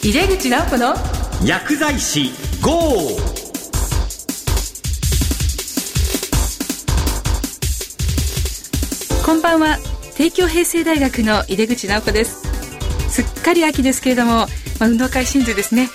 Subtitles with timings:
[0.00, 0.94] 井出口直子の
[1.44, 2.30] 薬剤師
[2.62, 2.70] GO!
[9.26, 9.76] こんばんは。
[10.16, 12.42] 帝京平成大学の井出口直子です。
[13.10, 14.46] すっかり秋ですけれども、ま
[14.82, 15.88] あ、運動会シーズンですね。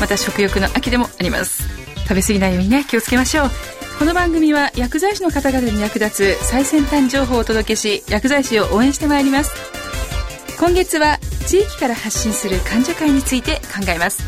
[0.00, 1.64] また食欲の秋でもあります。
[2.04, 3.50] 食べ過ぎないようにね気をつけましょう。
[3.98, 9.77] この番組は薬剤師の方々に役立つ最先端情報をお届けし薬剤師を応援してまいります
[10.58, 14.24] 今月は地域から発信する患者会について考えます。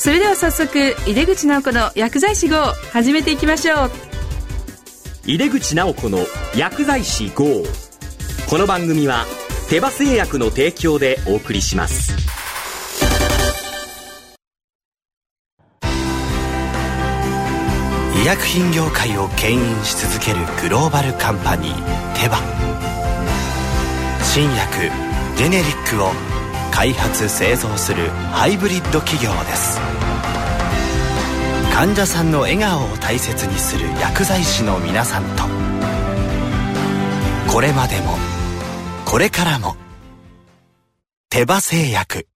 [0.00, 2.56] それでは早速井出口直子の薬剤師号
[2.92, 3.90] 始めていきましょう。
[5.26, 6.18] 井出口直子の
[6.56, 7.62] 薬剤師 GO!
[8.48, 9.26] この番組は
[9.68, 12.14] 手羽製薬の提供でお送りします。
[18.20, 22.38] 医薬品業界を牽引し続けるグローバルカンパニーテバ。
[24.24, 25.09] 新薬
[25.40, 26.08] ジェネリックを
[26.70, 29.80] 開発製造するハイブリッド企業です。
[31.72, 35.44] 患者さんの笑顔を大切にする薬剤師の皆さんと。
[37.50, 38.18] これまでも
[39.06, 39.76] これからも
[41.30, 42.28] 手羽製薬。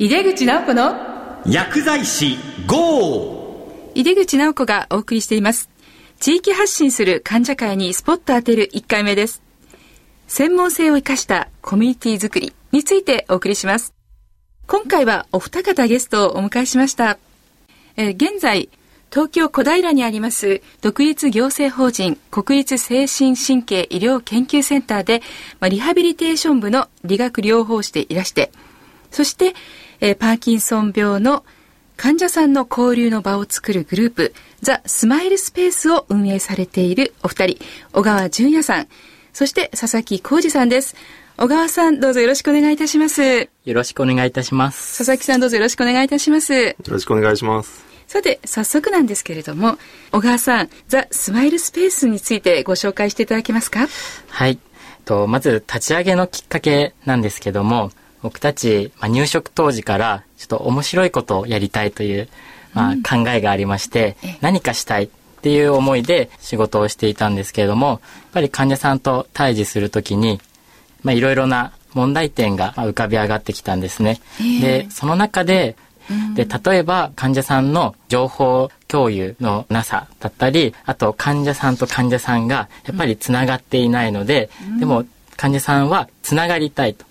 [0.00, 2.36] 井出口直子の薬剤師
[2.66, 3.70] GO!
[3.94, 5.70] 井出口直子がお送りしています。
[6.18, 9.40] 地域発信する患者会にスポット当てる1回目です
[10.28, 13.94] 専門性を生かしたコミュニティ作りについてお送りします。
[14.66, 17.18] 今回はお二方ゲストをお迎えしました。
[17.96, 18.68] えー現在
[19.10, 25.22] 東京小平にあります独立行政法人国立精神神経医療研究センターで、
[25.60, 28.52] まあ、リハビリテーション部の理学療法士でいらして
[29.10, 29.54] そして、
[30.00, 31.46] えーパーキンソン病の
[31.96, 38.88] 患者さんの交流の場を作るグループザ・スマイルスペースを運営されているお二人小川淳也さん。
[39.38, 40.96] そして佐々木浩二さんです
[41.36, 44.98] 小川さんどうぞよろしくお願いいたしますよろしくお願いいたします。
[44.98, 47.84] 佐々木さんどうぞよろしくお願いいたしますよろしくお願いします。
[48.08, 49.78] さて、早速なんですけれども、
[50.10, 53.86] 小川さん、ザ・スマイルスペースについてご紹介していただけますか？
[54.28, 54.58] はい。
[55.04, 57.92] とまず立ち上げのきっかけなんですけども、
[58.22, 62.28] 僕たち、まあ、入職当時からちょっと面白いことをやりたいという、
[62.74, 65.08] まあ、考えがありまして、何かしたい
[65.38, 67.98] っていう思いで仕事をしていたんですけれども、やっ
[68.32, 70.40] ぱり患者さんと対峙するときに、
[71.02, 74.20] まあ、いろいろな問題点がまあ浮かび上がってきたんですね。
[74.60, 75.76] で、その中で、
[76.34, 84.50] で、例えば患者さんの情報共有のなさだったり、あと患者さんと患者さんがやっぱりつながっていないので、
[84.80, 85.04] でも
[85.36, 87.06] 患者さんはつながりたいと。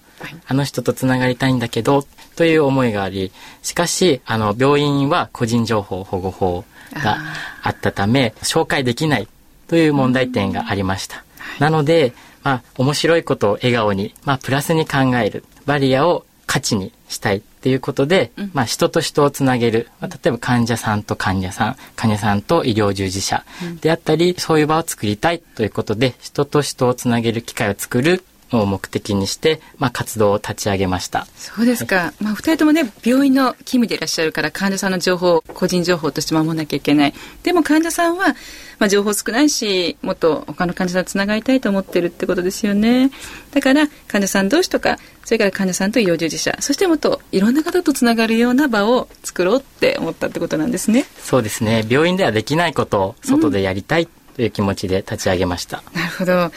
[0.48, 2.04] あの人とつながりたいんだけど、
[2.36, 7.18] という思いがあり、しかし、あの、病院は個人情報保護法が
[7.62, 9.28] あったため、紹介できない
[9.68, 11.24] という問題点がありました。
[11.60, 23.44] なので、まあ、面白いことを笑顔に、まあ、プラスに考える、バリアを価値にしたいっていうことで、まあ、人と人をつなげる、まあ、例えば患者さんと患者さん、患者さんと医療従事者
[23.82, 28.22] であったり、そういう場を作りたいということで、人と人をつなげる機会を作るの
[28.52, 31.28] を目的にして、まあ、活動を立ち上げました。
[31.36, 32.14] そうですか。
[32.20, 37.14] まあ、二人ともね、病院の勤務でいらっしゃるから、患者さんの情報を個人情報として守らなきゃいけない。
[37.44, 38.36] でも患者さんは、
[38.80, 43.12] まあ、情報少ないし、もっと他の患者さんとつながりたいと思ってるってことですよね。
[43.52, 51.06] だから、患者さん同士とか、それから患者さんと医療従事者、そしてもっといろんな方とつながるような場を作ろうって思ったってことなんですね。
[51.22, 51.86] そうですね。
[51.90, 55.84] 病院ではできないことを外でやりたいという気持ちで立ち上げました。
[55.94, 56.34] なるほど。
[56.34, 56.52] は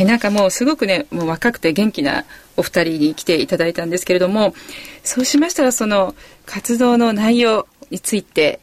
[0.00, 2.24] い、なんかもうすごくね、もう若くて元気な
[2.56, 4.54] お二人に来ていただいたんですけれども、
[5.02, 6.14] そうしましたらその
[6.46, 8.60] 活動の内容について、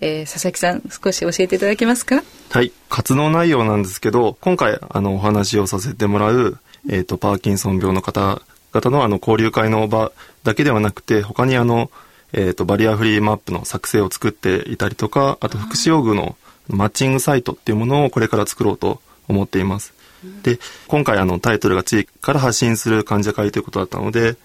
[0.00, 2.22] えー佐々木さん少し教えていただけますか？
[2.50, 2.72] はい。
[2.88, 6.58] 活動内容なんですけど、今回、あの、お話をさせてもらう、
[6.88, 10.12] えっ、と、パーキンソン病の方々の、あの、交流会の場
[10.44, 11.90] だけではなくて、他にあの、
[12.32, 16.36] えっ、と、バリアフリーマップの作成を作っていたりとか、あと、福祉用具の
[16.68, 19.94] マッチングサイトっていうものをこれから作ろうと思っています。
[20.42, 24.36] で、今回あの、タイトルが地域から発信する患者会ということだったので、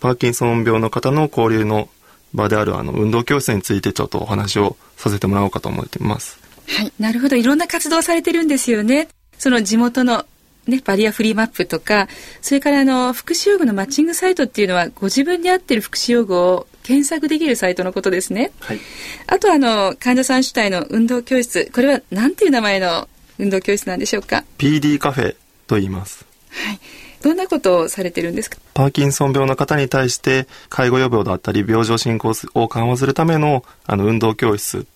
[0.00, 1.88] パーキンソン病の方の交流の
[2.34, 6.38] 場であるあの、運動教室についてちょっとお話をさせてもらおうかと思っています。
[6.68, 7.36] はい、なるほど。
[7.36, 9.08] いろんな活動をされてるんですよね。
[9.38, 10.24] その地元の
[10.66, 12.08] ね、バリアフリーマップとか、
[12.40, 18.50] それからあの、福祉用具のマッチングサイトっていうのは、ご自分に合ってる福祉用具を検索できるサイトのことですね。
[18.60, 18.80] はい。
[19.26, 21.70] あとあの、患者さん主体の運動教室。
[21.74, 23.08] これは何ていう名前の
[23.38, 25.36] 運動教室なんでしょうか？PD カフェ
[25.66, 26.24] と言います。
[26.50, 26.80] はい。
[27.22, 28.58] どんなことをされてるんですか？
[28.74, 34.86] パーキンソン病の方に対して介護予防だったり病状進行を緩和するためのあの運動教室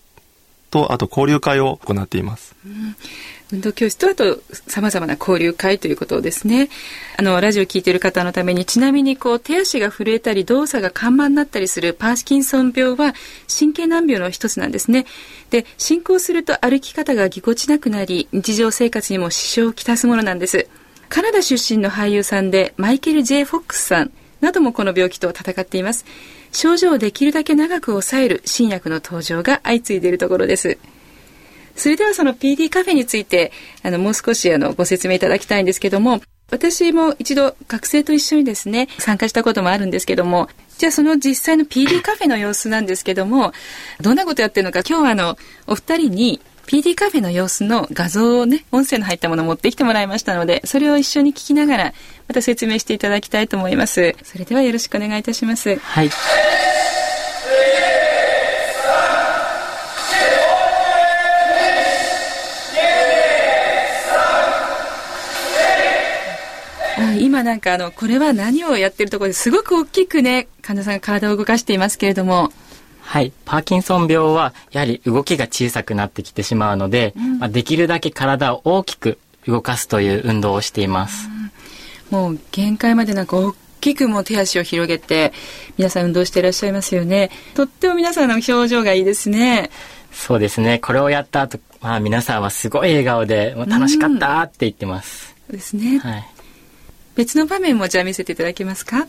[0.70, 2.54] と、あと交流会を行っています。
[2.64, 2.96] うん
[3.50, 6.68] 運動教室とあと様々な交流会ということですね。
[7.16, 13.14] あの、ラジオ聞いている方のために、ちなみにこう、手足が震えたり動作が緩慢になったりするパーキンソン病は
[13.48, 15.06] 神経難病の一つなんですね。
[15.48, 20.68] で、進行すると歩き方がぎこちなくなり、日常生活にも支障をきたすものなんです。
[21.08, 24.10] カナダ出身の俳優さんで、マイケル・ J・ フォックスさん
[24.42, 26.04] などもこの病気と戦っています。
[26.52, 30.78] 症状をできるだけ長く抑える新薬の登場が相次いでいるところです。
[31.76, 33.52] それではその PD カフェについて、
[33.82, 40.48] あの、もう少しあの、ご説明いただきたいんですけども、私も一度学生と一緒にですね、参加したこともあるんですけども、
[40.78, 43.52] じゃあその実際の PD カフェの様子なんですけども、
[44.00, 45.36] どんなことやってるのか、今日はあの、
[45.66, 51.94] お二人に PD カフェの様子の画像をね、音声の入ったものを持ってきてもらいましたので、それを一緒に聞きながら、
[52.28, 54.14] また説明していただきたいと思います。
[54.22, 55.76] それではよろしくお願いいたします。
[55.76, 56.10] はい。
[67.18, 72.52] 今なんかあの、これは何をやってるところですごく大きくね、患者さんが体を動かしていますけれども。
[73.08, 73.32] はい。
[73.46, 81.26] パーキンソン病は、やはり動きが小さくなってきてしまうので、うん、まあ、できるだけ体を大きく動かすという運動をしています。
[82.12, 85.32] うん、もう限界までなんか大きくも手足を広げて、
[85.78, 87.30] 皆さん運動していらっしゃいますよね。
[87.54, 89.70] とっても皆さんの表情がいいですね。
[90.12, 90.78] そうですね。
[90.78, 95.34] これをやった後、まあ皆さんはすごい笑顔で、もう楽しかったって言ってます。
[95.48, 95.98] うん、そうですね。
[95.98, 96.26] はい。
[97.14, 98.96] 別の場面もじゃあ見せていただけますか？
[98.98, 99.08] みんな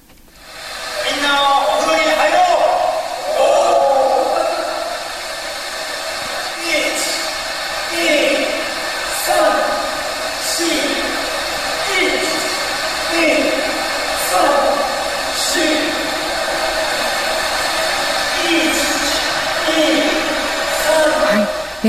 [1.77, 2.69] お風呂に入ろう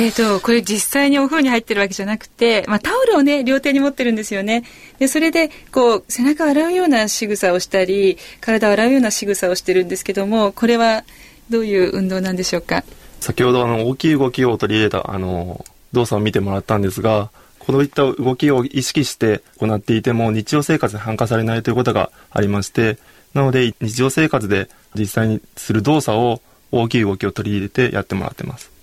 [0.01, 4.65] えっ、ー、と、これ実際にお風呂に入ってるわけじゃなくて、まあ、タオルをね、両手に持ってるんですよね。
[4.99, 11.05] で、それで、こう、背中を洗うような仕草をしたり、体を洗うような仕草をしてるんですけども、これは
[11.51, 12.83] どういう運動なんでしょうか？
[13.21, 22.97] 先ほど、あの、大きい動きを取り入れた、あの、動作を見てもらったんですが、こういった動きを意識して行っていても、日常生活で反化されないということがありまして、
[23.35, 26.41] なので、日常生活で実際にする動作を
[26.73, 28.80] 大きい動きを取り入れてやってもらってます。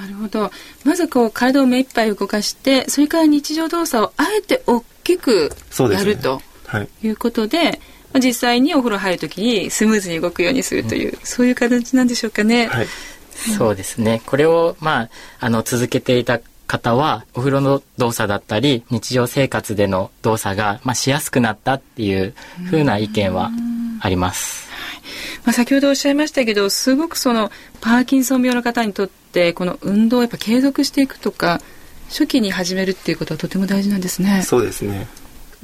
[0.00, 0.50] なるほど。
[0.84, 7.80] まずこう体を目いっぱい動かして、それから日常動作をあえて大きくやる、ね、と、はい、いうことで、
[8.12, 12.66] まあ、実際にお風呂入るときにスムーズに動くようにするという、うん、そういう形なんでしょうかね。
[12.66, 12.86] はい、
[13.56, 14.22] そうですね。
[14.26, 15.10] これをまあ
[15.40, 22.32] あの続けていた方はお風呂の動作だったり日常生活での動作が、まあ、しやすくなったっていう
[22.66, 23.50] ふうな意見は
[24.00, 24.69] あります。
[25.44, 27.50] まあ、先ほどおっしゃいましたけどすごくその
[27.80, 31.60] パーキンソン病の方にとってこの運動をやっぱ継続していくとか
[32.08, 34.42] 初期に始めるっていうことはとても大事なんですね。
[34.42, 35.06] そうですね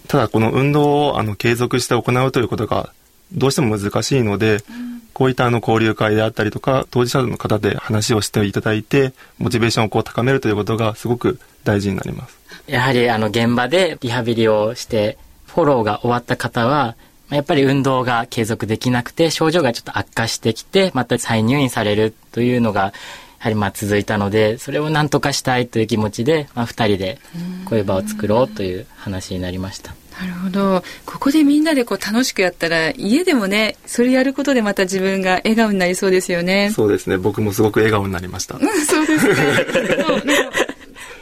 [0.09, 2.93] ただこの運動をあの継続して行うということが
[3.33, 12.39] どうしても難しいので、うん、こういったあの交流会であったりとか当事者の方で話をしていただいてモチベーションをこう高めるということがすごく大事になります
[12.69, 16.97] やはりあの現場でリハビリをしてフォローが終わった方は
[17.31, 22.93] やっぱり運動が継続できなくて、症状がちょっと悪化してきて、また再入院されるというのが、や
[23.41, 27.19] はりまあ続いたので、それを何とかしたいという気持ちで、まあ、2人で
[27.65, 29.95] こういう場を作ろうという話になりました。
[30.21, 30.83] なるほど。
[31.05, 36.71] ここでみんなでこう楽しくやったら、家でもね、それやることでまた自分が笑顔になりそうですよね。
[36.75, 37.19] そうですね。
[37.19, 38.59] 僕もすごく笑顔になりました。
[38.59, 39.35] そうです か。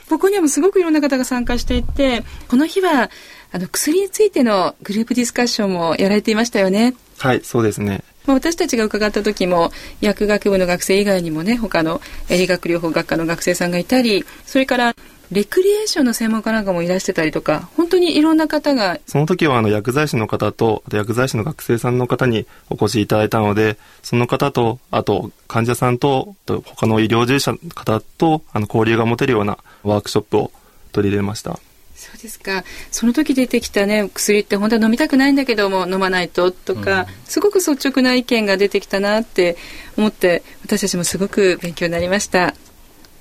[0.08, 3.11] ここにはもすごくいろんな方が参加していて、この日は
[3.54, 6.96] あの薬についてのグループディスカッションもやられていましたよね。
[7.18, 8.02] はい、そうですね。
[8.26, 9.70] まあ、私たちが伺った時も
[10.00, 14.96] 薬学部の学生以外にもね他の理学療法学科の学生さんがいたりそれから
[15.30, 30.50] レクリエーションの専門家なんかもいらしてたりとか本当にいろんな方がその時はあの薬剤師の方とあと薬剤師の学生さんの方にお越しいただいたのでその方とあと患者さんとと他の医療従事者の方とあの交流が持てるようなワークショップを
[30.90, 31.61] 取り入れました。
[32.04, 32.64] そうですか。
[32.90, 39.56] その時出てきたね、薬って本当は飲みたくないんだけども、飲まないととか、うん、すごく率直な意見が出てきたなって
[39.96, 42.54] 思って、私たちもすごく勉強になりました。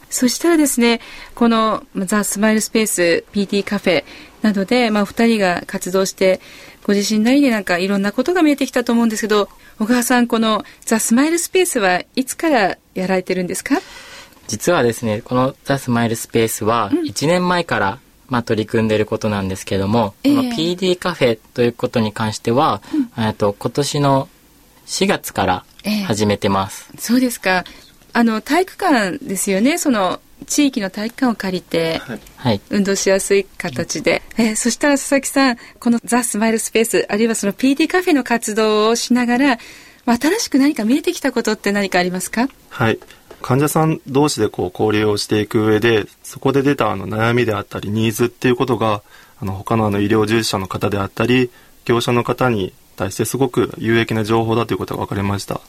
[0.09, 0.99] そしたらですね、
[1.33, 4.03] このザ・スマイルスペース PT カフェ
[4.41, 6.39] などで、まあ、二人が活動して、
[6.83, 9.49] ご自身なりでなんかいろんなことが見えてきたと思うんですけど、
[9.79, 13.81] 小川さん、このザ・スマイルスペースはいつからやられてるんですか？
[14.47, 17.99] 実はですね、このザ・スマイルスペースは1年前から
[18.33, 22.81] まあ、取り組んでいることなんですけども、えー、この PD カフェということに関しては、
[23.15, 24.27] うん、と今年の
[24.87, 25.65] 4月から
[26.07, 27.63] 始めてます、えー、そうですか。
[28.11, 29.77] あの体育館ですよね。
[29.77, 32.01] その地域の体育館を借りて、
[32.37, 39.59] はい、運動しやすい形で、えー、そしたら佐々木さんこのザ・スマイルスペースあるいはその PD カフェの活動をしながら
[40.05, 42.49] 新しく何か見えてきたことって何かありますか？
[42.69, 42.99] はい
[43.43, 49.03] 患者さん同士でこう交流をしていく上でそこで出たあの悩みであったりニーズっていうことが
[49.41, 51.51] あの他のあの医療従事者の方であったり
[51.83, 55.61] 業者の方に対してすごく有益な情報だということが分かりました。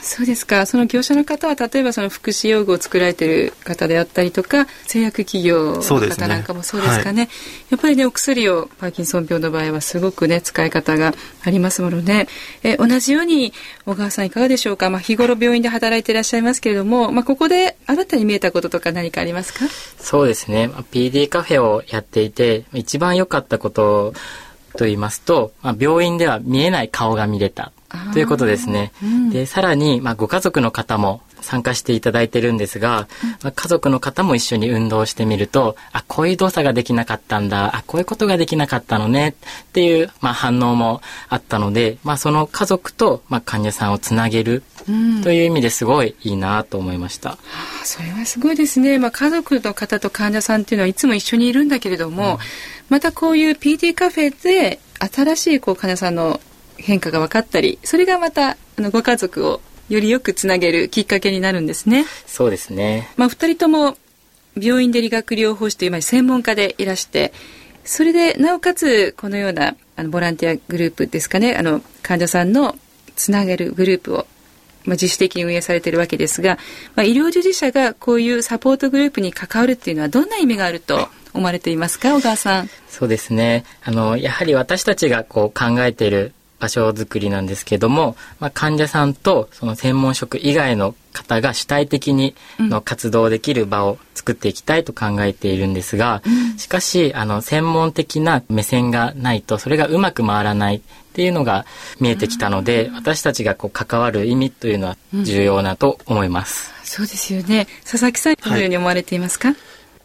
[0.00, 0.64] そうですか。
[0.66, 7.30] その業者の方は例えばその福祉用具を作られている方であったりとか製薬企業の方なんかもそうですかね、ねはい、
[7.70, 12.28] やっぱりねお薬をパーキンソン病の場合はすごくね使い方がありますものね。
[12.62, 13.52] え同じように
[13.84, 19.66] 小川さんいかがでしょうか、まあ、日頃病院で働いていらっしゃいますけれども、まあ、ここで新たに見えたこととか何かありますか？
[19.98, 20.70] そうですね。
[20.92, 24.14] PD カフェをやっていて一番良かったこと
[24.76, 27.72] と言いますと、まあ、病院では見えない顔が見れた
[28.12, 28.92] ということですね。
[29.02, 33.08] うん、で、さらに、まあ、ご家族の方も参加していただいてるんですが、
[33.42, 44.62] まあ、家族の方も一緒に運動してみると、あ、こういう動作ができなかったんだ、あ、こういうことができなかったのね、っていう、まあ、反応もあったので、まあ、その家族と、まあ、患者さんをつなげる
[45.22, 47.30] という意味ですごいいいなと思いました。
[47.30, 47.38] は
[47.82, 48.98] あ、それはすごいですね。
[48.98, 52.38] まあ、家族の方と患者さんっていうのはいつも一緒にいるんだけれども、うん、
[52.88, 56.40] またこういう PT カフェで新しいこう患者さんの
[56.76, 62.04] 変化が分かったりそれがまたあのご家族をよりよくつなげるきっかけになるんですね。
[62.26, 63.08] そうですね。
[63.16, 63.96] まあ、二人とも
[64.60, 67.32] 病院で理学療法士という専門家でいらして、
[67.84, 72.76] それでなおかつこのようなあのボランティアグループですかね、あの患者さんの
[73.16, 74.26] つなげるグループを
[74.84, 76.58] まあ、自主的に運営されているわけですが、
[76.96, 82.70] まあ、医療従事者がこういうサポートグループに関わるっていうのはどんな意味があると思われていますか小川さん。
[82.88, 83.64] そうですね。
[83.82, 96.22] あの、やはり私たちがこう考えている場所づくりなんですけども、まあ、患者さんとその専門職以外の方が主体的にの活動できる場を作っていきたいと考えているんですが、
[96.58, 100.80] しかしあの専門的な目線がないとそれがうまく回らないっ
[101.14, 101.66] ていうのが
[101.98, 106.72] 見えてきたので、私たちがこう関わる意味というのは重要なと思います。
[106.80, 107.66] うん、そうですよね。
[107.82, 109.56] 佐々木さんどのように思われていますか、はい、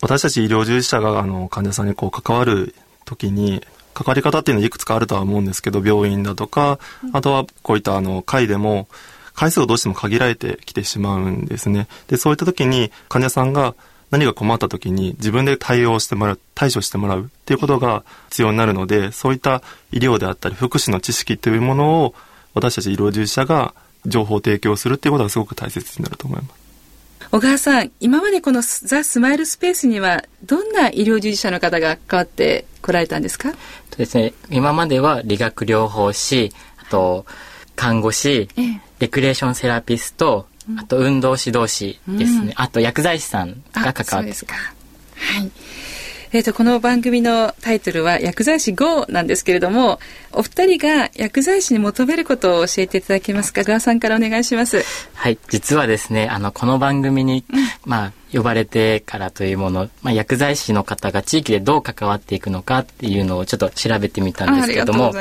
[0.02, 2.74] 私たち医療従事者があの患者さんにこう関わる
[3.06, 3.62] 時に
[3.98, 6.78] 関わり方っていうのはいくつかあるとは思うんですけど、病院だとか、
[7.14, 8.88] あとはこういったあの会でも、
[9.34, 11.88] 回数がどうしても限られてきてしまうんですね。
[12.08, 13.74] で、そういった時に患者さんが
[14.12, 22.14] 何か困った時に自分で対応してもらう、対処してもらうっていうことが必要になるので、そういった医療であったり福祉の知識というものを
[22.54, 23.74] 私たち医療従事者が
[24.06, 26.67] 情報を提供するっていうことがすごく大切になると思います。
[27.30, 33.54] 小川さん、今までこのザ・スマイルスペースにはどんな医療従事者の方が関わってこられたんですか？
[33.98, 37.26] ですね、今までは理学療法士、あと
[37.76, 44.30] 看護師、ええ、レクリエーションセラピスト、あと運動指導士ですね、うん、あと薬剤師さんが関わって。
[44.30, 44.46] ます。
[44.46, 45.52] はい。
[46.34, 50.00] えっ、ー、と、この番組のタイトルは薬剤師 GO なんですけれども、
[50.34, 53.64] お二人が薬剤師に求めることを教えていただけますか？
[53.64, 54.84] グアさんからお願いします。
[55.14, 65.14] はい、実はですね、あの、この番組に、うん、まあ、呼ばれてからというもの、まあ、薬剤師の方が地域でどう関わっていくのかっていうのをちょっと調べてみたんですけれども、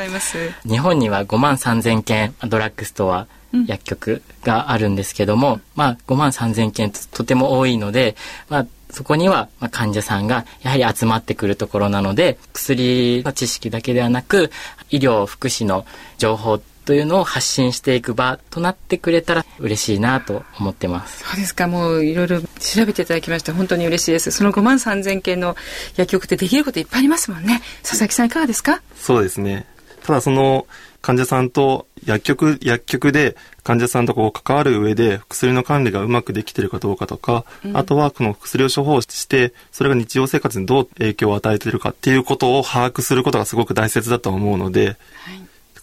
[0.65, 3.27] 日本には5万3000件ドラッグストア、
[3.65, 8.17] 薬局があるんですけども、うん、まあ5万3000件とても多いので、
[8.49, 14.51] まあそこには、ま患者さんがやはり集まってくるところなので、薬の知識だけではなく、
[14.89, 15.85] 医療福祉の
[16.17, 21.25] 情報というのを発信していく場となってくれたら嬉しいなと思ってます。
[21.25, 21.67] そうですか。
[21.67, 24.31] もういろいろ調べていただきまして本当に嬉しいです。
[24.31, 25.57] その5万3000件の
[25.97, 27.61] 薬局ってできることいっぱいありますもんね。
[27.83, 28.81] 佐々木さんいかがですか？
[28.95, 29.65] そうですね。
[30.05, 30.65] ただその
[31.01, 44.97] 患者さんと薬局、薬局で患者さんとこう関わる上で薬の管理がうまくできているかどうかとか、うん、あとはこの薬を処方して、それが日常生活にどう影響を与えているかっていうことを把握することがすごく大切だと思うので、はい、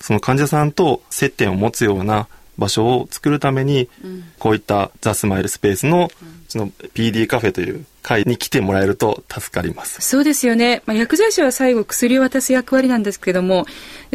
[0.01, 2.29] その患者さんと接点を持つような
[2.59, 6.11] 場所を作るために、うん、こういったザ・スマイルスペースの、
[6.55, 10.01] その PD カフェという会に来てもらえると助かります。
[10.03, 10.83] そうですよね。
[10.87, 13.67] まあ、薬剤師は最後薬を渡す役割なんですけども、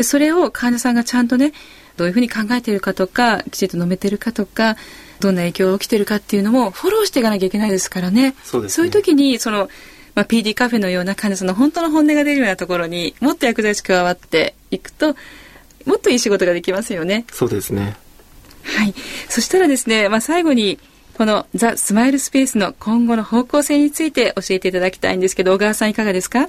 [0.03, 1.51] それを患者さんがちゃんとね、
[1.97, 4.77] どういうふうに考えているかとか、きちんと飲めてるかとか、
[5.19, 8.35] どんな影響が起きてるかっていうのもフォローしていかなきゃいけないですからね。
[8.45, 9.69] そうです、ね、そういう時に、その、
[10.15, 15.17] まあ、PD カフェのような患者さんの本当の本音が出るようなところにもっと薬剤師加わっていくと
[15.85, 17.25] もっといい仕事ができますよね。
[17.31, 17.97] そうですね。
[18.63, 18.93] はい。
[19.27, 20.79] そしたらですね、まあ、最後に、
[21.19, 26.47] このザ・スマイルスペースの今後の方向性について教えていただきたいんですけど、小川さんいかがですか？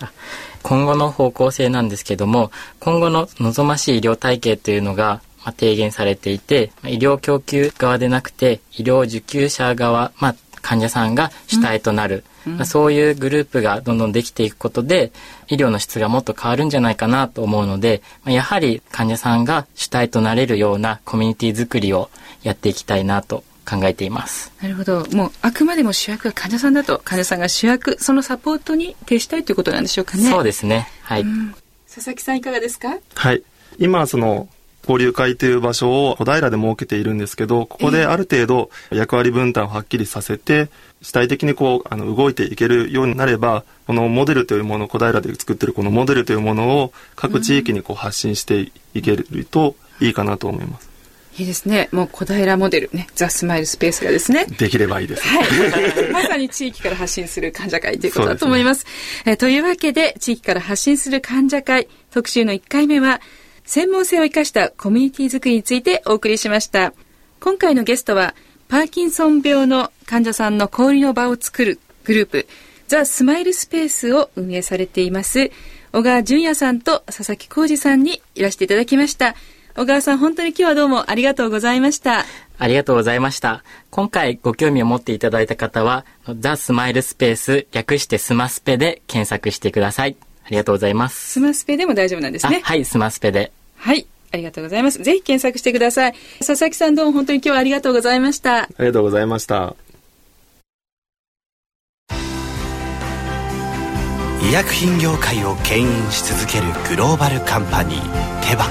[0.63, 15.11] 今後の方向性なんですけども、今後の望ましい医療体系というのが、まあ、提言されていて、医療供給側でなくて、医療受給者側、まあ、患者さんが主体となる、うん、まあ、そういうグループがどんどんできていくことで、
[15.49, 22.09] 医療の質がもっと変わるんじゃないかなと思うので、まあ、やはり患者さんが主体となれるようなコミュニティ作りを
[22.45, 24.53] やっていきたいなと考えています。
[24.61, 25.07] なるほど。
[25.13, 30.29] もうあくまでも主役は患者さんだと患者さんが主役そのサポートに徹したいということなんでしょうかね。
[30.29, 30.89] そうですね。
[31.03, 31.25] はい、
[31.93, 32.99] 佐々木さんいかがですか？
[33.15, 33.43] はい。
[33.79, 34.49] 今その
[34.83, 40.71] 交流会という場所を小平で設けているんですけど、ここである程度役割分担をはっきりさせて、
[41.03, 50.90] 主体的にこう、あの、動いていけるようになれば、このモデルというもの、小平で作ってるこのモデルというものを各地域にこう発信していけるといいかなと思います。
[51.39, 51.89] いいですね。
[51.93, 54.47] もう小平モデルね、ザ・スマイルスペースがですね。
[54.47, 55.23] できればいいです。
[55.23, 55.47] はい。
[56.13, 58.81] まさに地域から発信する患者会ということだと思います。
[58.81, 58.87] す
[59.27, 63.21] ね、えというわけで、地域から発信する患者会特集の1回目は、
[63.65, 66.93] 専門性を生かしたコミュニティ作りについてお送りしました。
[67.39, 68.35] 今回のゲストは、
[68.69, 72.47] パーキンソン病の患者さんの交流の場を作るグループ、
[72.89, 75.51] ザ・スマイルスペースを運営されています、
[75.93, 79.35] 小川淳也さんと佐々木浩二さんにいらしていただきました。
[79.77, 82.25] 小川さん、本当に今日はどうもありがとうございました。
[82.59, 83.65] ありがとうございました。
[83.91, 86.05] 今回ご興味を持っていただいた方は、
[86.39, 90.17] ザ・スマイルスペース、略してスマスペで検索してください。
[90.45, 91.33] ありがとうございます。
[91.33, 92.61] スマスペでも大丈夫なんですね。
[92.63, 93.53] はい、スマスペで。
[93.77, 94.07] はい。
[94.33, 95.03] ありがとうございます。
[95.03, 96.15] ぜひ検索してください。
[96.39, 98.63] 佐々木さんどうも本当に今日はありがとうございました。
[98.65, 99.75] ありがとうございました。
[104.43, 108.67] 医薬品業界を牽引し続けるグローバルカンパニーテバ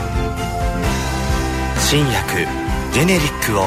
[1.90, 2.46] 新薬
[2.94, 3.64] ジェネリックを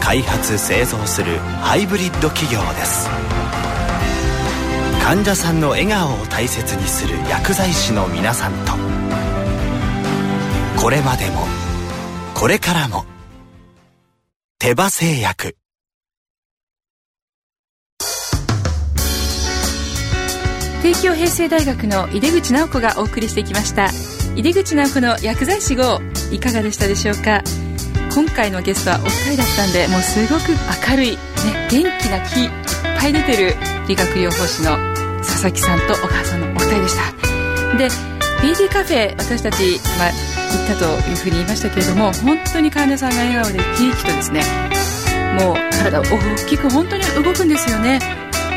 [0.00, 3.08] 開発製造するハイブリッド企業です。
[5.00, 8.72] 患者さんの笑顔を大切にする薬剤師の皆さんと。
[10.76, 11.46] これまでも
[12.34, 13.04] これからも
[14.58, 15.56] 手羽製薬。
[20.82, 24.11] 帝京平成大学の井出口直子がお送りしてきました。
[24.34, 27.42] 井出口直子の薬剤師号いかがでしたでしょうか？
[28.14, 30.52] 今回のゲストはお二人だったんでもうすごく
[30.90, 31.18] 明るい、ね、
[31.70, 32.50] 元気な気いっ
[32.98, 33.54] ぱい出てる
[33.88, 34.76] 理学療法士の
[35.18, 37.76] 佐々木さんとお母さんのお二人でした。
[37.76, 37.88] で
[38.42, 44.42] BD カフェ私たち、まあ、行ったというふうに言いましたけれども本当に患者さんが笑顔で生き生きとですね
[45.38, 48.00] もう体を大きく本当に動くんですよね。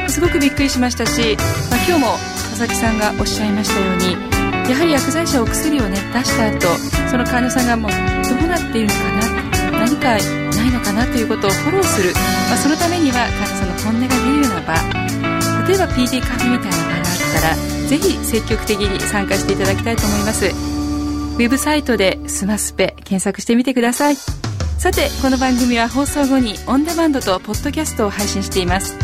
[0.08, 1.36] すごくびっくりしましたし、
[1.70, 2.08] まあ、今日も
[2.50, 4.35] 佐々木さんがおっしゃいましたように
[4.70, 6.68] やはり薬剤師はお薬をね出した後
[7.10, 10.18] その患者さんがもうどうなっているのかな何か
[10.56, 12.14] ないのかなということをフォローする、
[12.50, 15.06] まあ、そのためには患者さんの本音が出るような場。
[15.68, 17.56] 例えば PD カフェみたいな場があったら
[17.88, 20.46] ぜひ積極的に参加していただきたいと思います。
[20.46, 24.16] ウェブサイトでスマスペ検索してみてください。
[24.16, 28.98] さてこの番組は放送後にオンデマンドとポッドキャストを配信しています。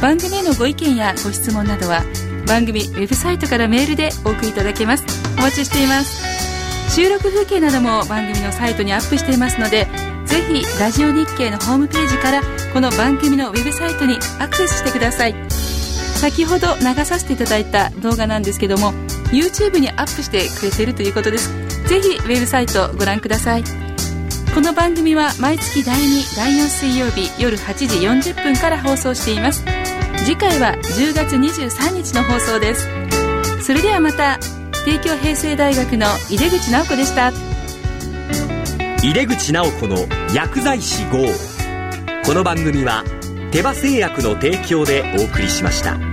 [0.00, 2.02] 番組へのご意見やご質問などは
[2.46, 5.04] 番組ウェブサイトからメールでお送りいただけます。
[5.38, 6.32] お待ちしています。
[6.94, 9.86] 収録風景なども番組のサイトにアップしていますので
[10.26, 12.42] ぜひラジオ日経のホームページから
[12.74, 15.34] この番組のウェブサイトにアクセスしてください。
[15.50, 18.92] 先ほど流させていただいた動画なんですけども
[19.32, 21.50] YouTube にアップしてくれているということです。
[21.88, 23.64] ぜひウェブサイトをご覧ください。
[24.54, 27.74] この番組は毎月第2第4水曜日夜8
[28.22, 29.64] 時40分から放送しています。
[30.24, 32.88] 次回は10月23日の放送です。
[33.60, 34.38] それではまた
[34.84, 37.32] 帝京平成大学の井出口直子でした。
[39.02, 39.96] 井出口直子の
[40.32, 41.18] 薬剤師号。
[42.24, 43.02] この番組は
[43.50, 46.11] 手羽製薬の提供でお送りしました。